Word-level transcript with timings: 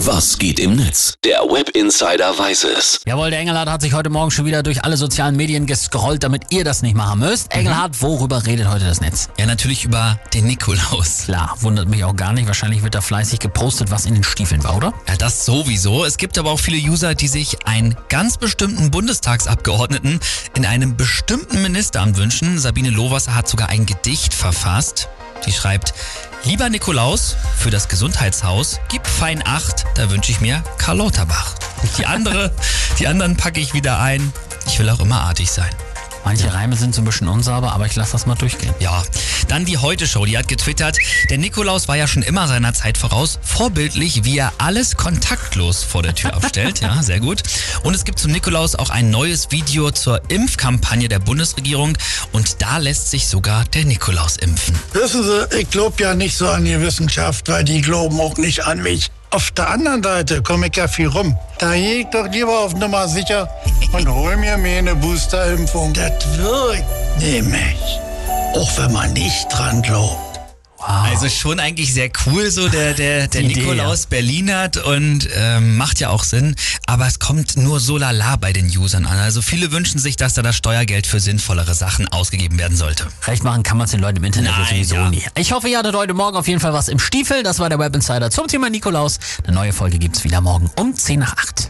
Was 0.00 0.36
geht 0.38 0.60
im 0.60 0.76
Netz? 0.76 1.14
Der 1.24 1.38
Web 1.38 1.70
Insider 1.70 2.38
weiß 2.38 2.64
es. 2.64 3.00
Jawohl, 3.06 3.30
der 3.30 3.38
Engelhardt 3.38 3.70
hat 3.70 3.80
sich 3.80 3.94
heute 3.94 4.10
Morgen 4.10 4.30
schon 4.30 4.44
wieder 4.44 4.62
durch 4.62 4.84
alle 4.84 4.98
sozialen 4.98 5.36
Medien 5.36 5.64
gescrollt, 5.64 6.22
damit 6.22 6.42
ihr 6.50 6.64
das 6.64 6.82
nicht 6.82 6.94
machen 6.94 7.20
müsst. 7.20 7.50
Engelhardt, 7.50 8.02
worüber 8.02 8.44
redet 8.44 8.68
heute 8.68 8.84
das 8.84 9.00
Netz? 9.00 9.30
Ja, 9.38 9.46
natürlich 9.46 9.84
über 9.84 10.20
den 10.34 10.44
Nikolaus. 10.44 11.22
Klar, 11.24 11.56
wundert 11.60 11.88
mich 11.88 12.04
auch 12.04 12.14
gar 12.14 12.34
nicht. 12.34 12.46
Wahrscheinlich 12.46 12.82
wird 12.82 12.94
da 12.94 13.00
fleißig 13.00 13.38
gepostet, 13.38 13.90
was 13.90 14.04
in 14.04 14.12
den 14.12 14.22
Stiefeln 14.22 14.62
war, 14.64 14.76
oder? 14.76 14.92
Ja, 15.08 15.16
das 15.16 15.46
sowieso. 15.46 16.04
Es 16.04 16.18
gibt 16.18 16.36
aber 16.36 16.50
auch 16.50 16.60
viele 16.60 16.76
User, 16.76 17.14
die 17.14 17.28
sich 17.28 17.66
einen 17.66 17.96
ganz 18.10 18.36
bestimmten 18.36 18.90
Bundestagsabgeordneten 18.90 20.20
in 20.54 20.66
einem 20.66 20.98
bestimmten 20.98 21.62
Ministeramt 21.62 22.18
wünschen. 22.18 22.58
Sabine 22.58 22.90
Lohwasser 22.90 23.34
hat 23.34 23.48
sogar 23.48 23.70
ein 23.70 23.86
Gedicht 23.86 24.34
verfasst. 24.34 25.08
Die 25.46 25.52
schreibt, 25.52 25.94
Lieber 26.46 26.70
Nikolaus, 26.70 27.36
für 27.58 27.70
das 27.70 27.88
Gesundheitshaus, 27.88 28.78
gib 28.88 29.04
fein 29.04 29.42
acht, 29.44 29.84
da 29.96 30.12
wünsche 30.12 30.30
ich 30.30 30.40
mir 30.40 30.62
Karl 30.78 30.98
Lauterbach. 30.98 31.56
Die 31.98 32.06
andere, 32.06 32.52
die 33.00 33.08
anderen 33.08 33.36
packe 33.36 33.58
ich 33.58 33.74
wieder 33.74 33.98
ein. 33.98 34.32
Ich 34.68 34.78
will 34.78 34.88
auch 34.88 35.00
immer 35.00 35.22
artig 35.22 35.50
sein. 35.50 35.70
Manche 36.26 36.52
Reime 36.52 36.74
sind 36.74 36.92
so 36.92 37.02
ein 37.02 37.04
bisschen 37.04 37.28
unsauber, 37.28 37.72
aber 37.72 37.86
ich 37.86 37.94
lasse 37.94 38.10
das 38.10 38.26
mal 38.26 38.34
durchgehen. 38.34 38.74
Ja, 38.80 39.00
dann 39.46 39.64
die 39.64 39.78
Heute-Show, 39.78 40.24
die 40.24 40.36
hat 40.36 40.48
getwittert, 40.48 40.98
der 41.30 41.38
Nikolaus 41.38 41.86
war 41.86 41.96
ja 41.96 42.08
schon 42.08 42.24
immer 42.24 42.48
seiner 42.48 42.74
Zeit 42.74 42.98
voraus, 42.98 43.38
vorbildlich, 43.42 44.24
wie 44.24 44.38
er 44.38 44.52
alles 44.58 44.96
kontaktlos 44.96 45.84
vor 45.84 46.02
der 46.02 46.16
Tür 46.16 46.36
aufstellt. 46.36 46.80
Ja, 46.86 47.00
sehr 47.02 47.20
gut. 47.20 47.44
Und 47.84 47.94
es 47.94 48.04
gibt 48.04 48.18
zum 48.18 48.32
Nikolaus 48.32 48.74
auch 48.74 48.90
ein 48.90 49.08
neues 49.10 49.52
Video 49.52 49.92
zur 49.92 50.20
Impfkampagne 50.28 51.08
der 51.08 51.20
Bundesregierung 51.20 51.96
und 52.32 52.60
da 52.60 52.78
lässt 52.78 53.10
sich 53.10 53.28
sogar 53.28 53.64
der 53.66 53.84
Nikolaus 53.84 54.36
impfen. 54.36 54.74
Wissen 54.94 55.22
Sie, 55.22 55.60
ich 55.60 55.70
glaube 55.70 56.02
ja 56.02 56.14
nicht 56.14 56.36
so 56.36 56.48
an 56.48 56.64
die 56.64 56.80
Wissenschaft, 56.80 57.48
weil 57.48 57.62
die 57.62 57.82
glauben 57.82 58.20
auch 58.20 58.36
nicht 58.36 58.66
an 58.66 58.82
mich. 58.82 59.12
Auf 59.30 59.50
der 59.52 59.70
anderen 59.70 60.02
Seite 60.02 60.42
komme 60.42 60.68
ich 60.68 60.76
ja 60.76 60.88
viel 60.88 61.08
rum. 61.08 61.36
Da 61.58 61.74
gehe 61.74 62.00
ich 62.00 62.06
doch 62.06 62.26
lieber 62.30 62.60
auf 62.60 62.74
Nummer 62.74 63.08
sicher 63.08 63.48
und 63.96 64.08
hol 64.08 64.36
mir 64.36 64.58
meine 64.58 64.94
Boosterimpfung. 64.94 65.92
Das 65.94 66.12
wirkt 66.36 66.84
nämlich. 67.18 68.00
Auch 68.54 68.78
wenn 68.78 68.92
man 68.92 69.12
nicht 69.12 69.46
dran 69.50 69.82
glaubt. 69.82 70.26
Also 70.78 71.28
schon 71.28 71.58
eigentlich 71.58 71.92
sehr 71.92 72.10
cool, 72.26 72.48
so 72.50 72.68
der, 72.68 72.94
der, 72.94 73.26
der 73.26 73.40
Idee, 73.40 73.60
Nikolaus 73.60 74.06
Berlinert 74.06 74.76
und 74.76 75.28
ähm, 75.34 75.76
macht 75.76 75.98
ja 75.98 76.10
auch 76.10 76.22
Sinn, 76.22 76.54
aber 76.86 77.06
es 77.08 77.18
kommt 77.18 77.56
nur 77.56 77.80
so 77.80 77.96
lala 77.96 78.36
bei 78.36 78.52
den 78.52 78.66
Usern 78.66 79.04
an. 79.04 79.18
Also 79.18 79.42
viele 79.42 79.72
wünschen 79.72 79.98
sich, 79.98 80.16
dass 80.16 80.34
da 80.34 80.42
das 80.42 80.54
Steuergeld 80.54 81.06
für 81.06 81.18
sinnvollere 81.18 81.74
Sachen 81.74 82.06
ausgegeben 82.08 82.58
werden 82.58 82.76
sollte. 82.76 83.06
Recht 83.26 83.42
machen 83.42 83.64
kann 83.64 83.78
man 83.78 83.86
es 83.86 83.92
den 83.92 84.00
Leuten 84.00 84.18
im 84.18 84.24
Internet 84.24 84.52
Nein, 84.52 84.66
sowieso 84.68 84.94
ja. 84.94 85.10
nie. 85.10 85.24
Ich 85.36 85.52
hoffe, 85.52 85.68
ihr 85.68 85.78
hattet 85.78 85.96
heute 85.96 86.14
Morgen 86.14 86.36
auf 86.36 86.46
jeden 86.46 86.60
Fall 86.60 86.72
was 86.72 86.88
im 86.88 87.00
Stiefel. 87.00 87.42
Das 87.42 87.58
war 87.58 87.68
der 87.68 87.80
Web 87.80 87.96
Insider 87.96 88.30
zum 88.30 88.46
Thema 88.46 88.70
Nikolaus. 88.70 89.18
Eine 89.44 89.56
neue 89.56 89.72
Folge 89.72 89.98
gibt's 89.98 90.22
wieder 90.22 90.40
morgen 90.40 90.70
um 90.76 90.94
10 90.94 91.18
nach 91.18 91.36
8. 91.36 91.64